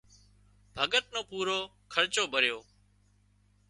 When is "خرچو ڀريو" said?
1.93-2.57